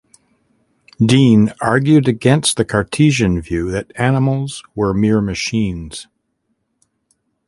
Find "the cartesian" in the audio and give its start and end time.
2.57-3.39